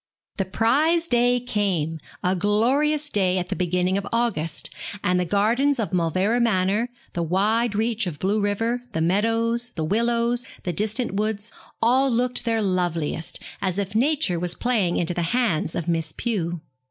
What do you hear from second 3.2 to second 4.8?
at the beginning of August,